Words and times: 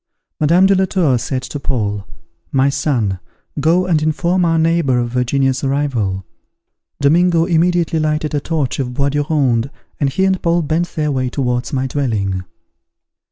Madame 0.39 0.65
de 0.65 0.73
la 0.73 0.85
Tour 0.85 1.15
said 1.19 1.43
to 1.43 1.59
Paul, 1.59 2.07
"My 2.51 2.69
son, 2.69 3.19
go 3.59 3.85
and 3.85 4.01
inform 4.01 4.43
our 4.45 4.57
neighbour 4.57 4.97
of 4.97 5.11
Virginia's 5.11 5.63
arrival." 5.63 6.25
Domingo 6.99 7.45
immediately 7.45 7.99
lighted 7.99 8.33
a 8.33 8.39
torch 8.39 8.79
of 8.79 8.95
bois 8.95 9.09
de 9.09 9.21
ronde, 9.21 9.69
and 9.99 10.09
he 10.09 10.25
and 10.25 10.41
Paul 10.41 10.63
bent 10.63 10.95
their 10.95 11.11
way 11.11 11.29
towards 11.29 11.71
my 11.71 11.85
dwelling. 11.85 12.43